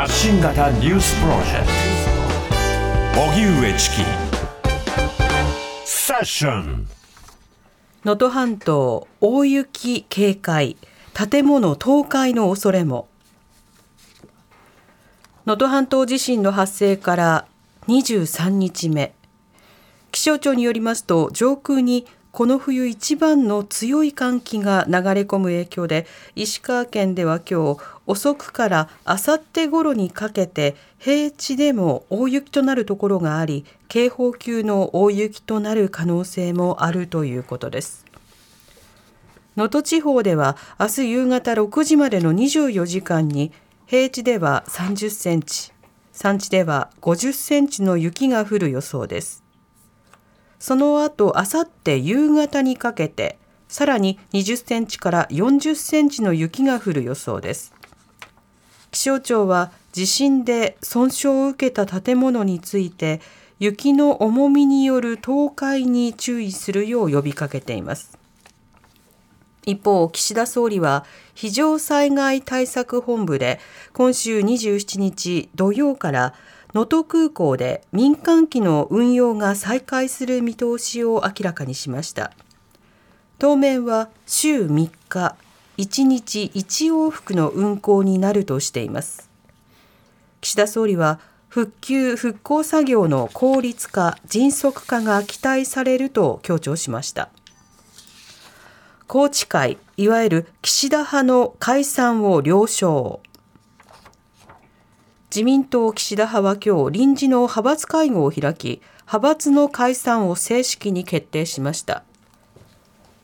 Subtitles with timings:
[0.00, 1.66] 発信型ニュースプロジェク
[3.14, 3.20] ト。
[3.20, 3.96] 荻上チキ。
[5.84, 6.88] セッション。
[8.06, 10.78] 能登半島大雪警戒。
[11.12, 13.08] 建物倒壊の恐れも。
[15.44, 17.46] 能登半島地震の発生から
[17.86, 19.12] 23日目。
[20.12, 38.06] 気象庁によりますと上空にこの冬一番の強い寒気が流れ込む影響で石川県では今日遅くからあさって頃にかけて平地でも大雪となるところがあり警報級の大雪となる可能性もあるということです。
[39.56, 43.52] 能登地方では明日夕方6時までの24時間に
[43.86, 45.72] 平地では30センチ
[46.12, 49.39] 山地では50センチの雪が降る予想です。
[50.60, 57.72] その後、あさって夕方にかけて、さらに20センチから40センチの雪が降る予想です。
[58.90, 63.22] 気象庁は地震で損傷を受けた建物について、
[63.58, 68.19] 雪の重みによる倒壊に注意するよう呼びかけています。
[69.66, 73.60] 一方、岸田総理は非常災害対策本部で
[73.92, 76.34] 今週27日土曜から
[76.72, 82.32] 能登空港で民間機の運用が再開する見通しを明らかにしました。
[83.38, 85.36] 当面は週3日
[85.78, 86.60] 1日1
[86.92, 89.30] 往復の運航になるとしています。
[90.40, 97.30] 岸田総理は復旧・復興作業の効率化・迅速化が期待されると強調しました。
[99.12, 103.20] 宏池会いわゆる岸田派の解散を了承。
[105.34, 112.04] 自民党岸田派は今日臨時の派閥会合を開き派閥の解散を正式に決定しました。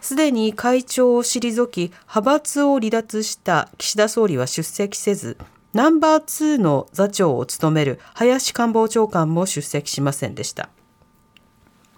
[0.00, 5.36] すでに会長を退き派閥を離脱した岸田総理は出席せず
[5.72, 10.68] ナンバー2の座長を務める林官房長官も出席しませんでした。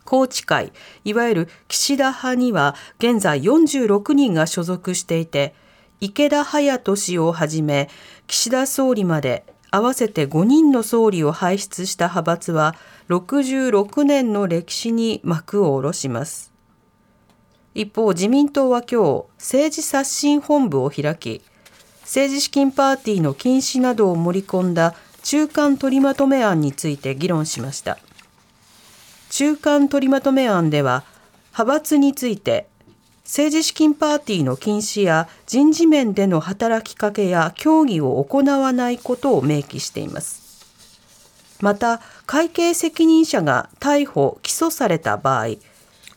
[0.04, 0.72] 宏池会
[1.04, 5.54] いわゆる岸田派には現在46人が所属していて
[6.00, 7.88] 池田隼人氏をはじめ
[8.26, 12.76] 岸田総理まで合わせて5人の総理を輩出した派閥は
[13.08, 16.52] 66年の歴史に幕を下ろします。
[17.74, 21.42] 一方、自民党は今日、政治刷新本部を開き、
[22.02, 24.94] 政治資金パーティーの禁止などを盛り込んだ
[25.24, 27.98] 中間取りまとめ案について議論しました。
[29.36, 31.02] 中間取りまとめ案では、
[31.54, 32.68] 派閥について
[33.24, 40.64] 政治資金パーティーの禁止や人事面での働きかけや協議を行わないことを明記しています。
[41.60, 45.48] また、会計責任者が逮捕・起訴された場合、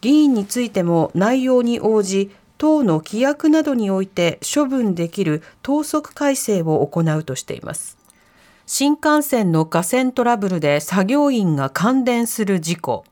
[0.02, 2.30] 議員についても内容に応じ、
[2.60, 7.97] 党の規約などにおいて処分できる党則改正を行うとしています。
[8.70, 13.06] 新幹線の架線トラブルで作業員が感電する事故。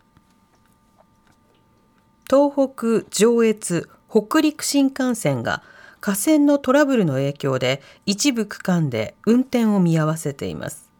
[2.29, 5.63] 東北上越北陸新幹線が
[6.01, 10.91] 架線のトラブルの影響で一部区間で運転を見合わせています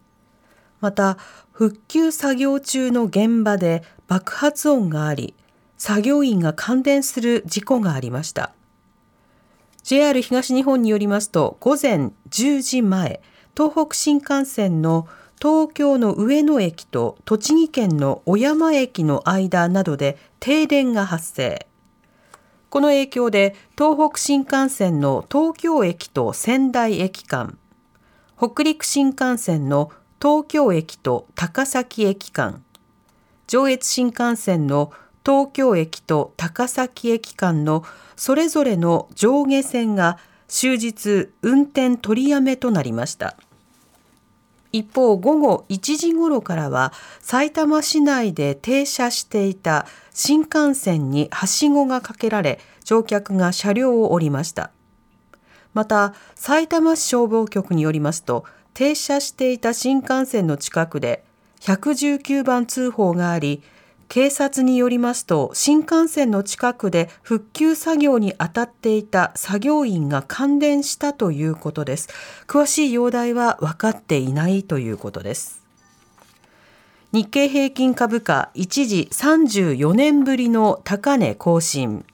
[0.80, 1.18] また
[1.52, 5.34] 復旧作業中の現場で爆発音があり
[5.76, 8.52] 作業員が感電する事故がありました
[9.82, 13.20] JR 東日本によりますと午前10時前
[13.56, 15.08] 東北新幹線の
[15.40, 21.66] 東京の上野駅と栃木県の小山駅の間などで停電が発生。
[22.68, 27.56] この影響で東北新幹線の東京駅と仙台駅間、
[28.36, 29.90] 北陸新幹線の
[30.20, 32.62] 東京駅と高崎駅間、
[33.46, 34.92] 上越新幹線の
[35.24, 37.84] 東京駅と高崎駅間の
[38.16, 43.36] それぞれの上下線が終日運転取りやめとなりました。
[44.76, 46.92] 一方、午後1時ごろからは、
[47.22, 54.70] さいたま市内で停車していた新幹線にはしごがかけられ、乗客が車両を降りました。
[55.72, 58.44] また、さいたま市消防局によりますと、
[58.74, 61.24] 停車していた新幹線の近くで
[61.60, 63.62] 119番通報があり、
[64.08, 72.08] 警察によりますと新幹線の近くで復旧作業に当たっていた作業員が感電したということです。
[72.46, 75.62] 詳しい容体は分かっていないということです。
[77.12, 82.04] 日経平均株価一時34年ぶりの高値更新。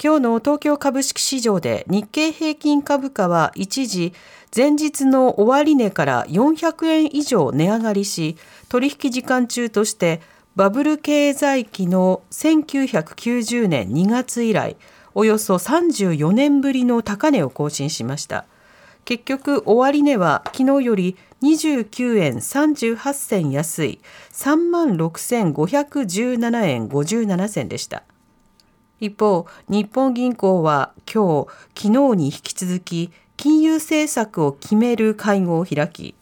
[0.00, 4.12] 今日の東京株式市場で日経平均株価は一時
[4.54, 8.36] 前日の終値から400円以上値上がりし
[8.68, 10.20] 取引時間中として
[10.54, 14.76] バブル経済期の1990年2月以来
[15.16, 18.44] およそ34年ぶりの高値を更新しました。
[19.04, 24.00] 結局終値は昨日より29円38銭安い
[24.32, 28.04] 3万6517円57銭でした。
[29.00, 36.14] 一方日本銀行は今日昨日に引き続き金融政策を決める会合を開き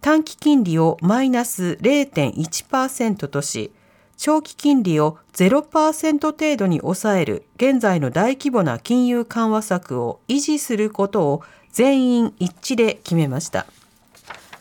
[0.00, 3.72] 短期金利をマイナス0.1%とし
[4.16, 11.42] 長期金利を0%程度に抑える現在の大規模な金融緩和策を維持することを
[11.72, 13.66] 全員一致で決めました。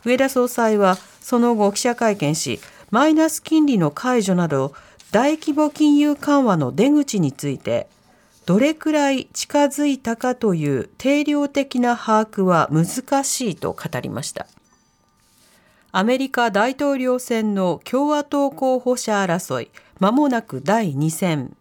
[0.06, 2.60] 上田総裁はその後記者会見し
[2.92, 4.74] マイナス金利の解除など
[5.18, 7.88] 大規模金融緩和の出口について
[8.46, 14.46] どれくらい近づいたかという定量的な把握は難しいと語りました。
[15.92, 21.58] アメリカ大統領選の共和党候補者争いまもなく第2戦。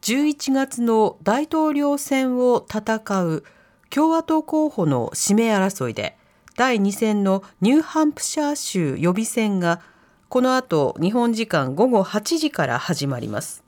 [0.00, 3.44] 11月の大統領選を戦う
[3.90, 6.16] 共和党候補の指名争いで
[6.56, 9.82] 第2戦のニューハンプシャー州予備選が
[10.28, 13.64] この後日本時間午後8時から始まります。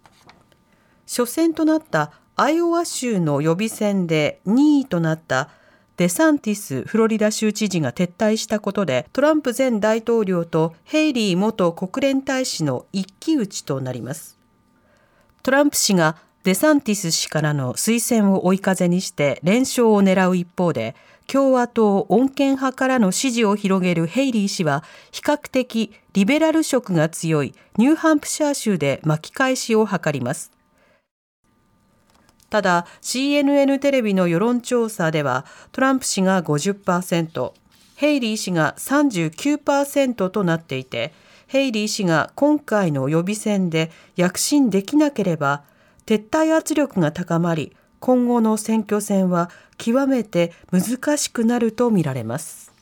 [1.07, 5.51] 初戦となったアイオワ州の予備選で2位となった
[5.97, 14.39] デサンティスフロリダ州知事が撤退したことでトランプ前大統領とヘイリー元国連大使の一騎打ちとなります。
[15.43, 20.95] トランプ氏がデサンティス氏からの推薦を追い風にして連勝を狙う一方で
[21.27, 30.53] 共和党穏健派からの支持を広げるヘイリー氏は比較的リベラル色が強いニューハンプシャー州で巻き返しを図ります。
[32.49, 37.53] ただ CNN テレビの世論調査ではトランプ氏が50%
[37.97, 41.13] ヘイリー氏が39%となっていて
[41.49, 45.65] ヘイリー氏が今回の予備選で躍進できなければ
[46.07, 52.73] 撤退圧力が高まり今後の選挙戦は極めて難しくなるとみられます。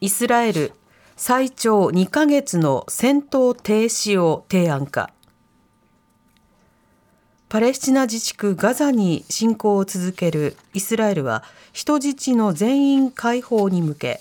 [0.00, 0.72] イスラエル
[1.16, 5.10] 最長2ヶ月の戦闘停止を提案か。
[7.48, 14.20] パレスチナ自治区ガザに侵攻を続けるイスラエルは人質の全員解放に向け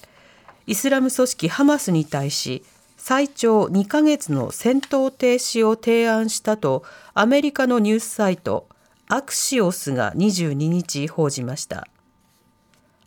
[0.68, 2.63] イスラム組織ハマスに対し
[2.98, 6.83] 最長2ヶ月の戦闘停止を提案したと
[7.16, 8.68] アメリカのニュースサイト
[9.07, 11.87] アクシオスが22日報じました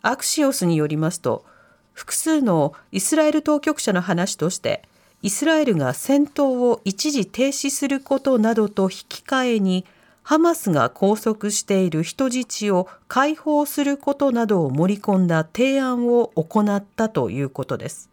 [0.01, 1.43] アクシオスによりますと
[1.91, 4.83] 複数のイスラエル当局者の話として
[5.21, 9.85] イスラエルが戦闘を一時停止することなどと引き換えに
[10.23, 18.09] ハマスが拘束している人質を解放することなどを盛り込んだ提案を行ったということです。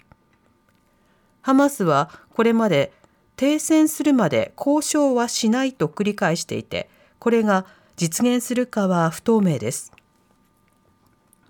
[1.43, 2.91] ハマスはこれまで
[3.37, 6.89] 停戦するまで交渉はしないと繰り返していて、
[7.19, 7.67] これが
[7.97, 9.93] 実現するかは不透明です。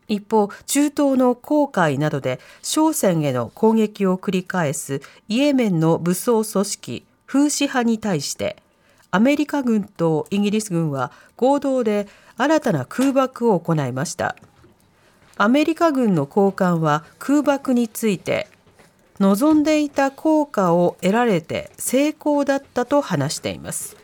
[0.09, 8.57] 一方、中東の航海などで商船への攻撃を繰り返すイエメンの武装組織フーシ派に対して
[9.11, 12.07] アメリカ軍とイギリス軍は合同で
[12.37, 14.37] 新たな空爆を行いました
[15.37, 18.49] アメリカ軍の高官は空爆について
[19.19, 23.97] 望んでいた効果を得られて成功だったと話しています